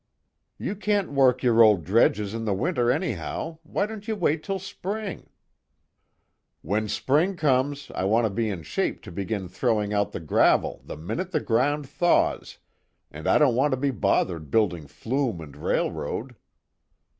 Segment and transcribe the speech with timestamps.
[0.57, 4.57] "You can't work your old dredges in the winter, anyhow, why don't you wait till
[4.57, 5.29] spring."
[6.63, 10.81] "When spring comes I want to be in shape to begin throwing out the gravel
[10.83, 12.57] the minute the ground thaws,
[13.11, 16.35] and I don't want to be bothered building flume and railroad."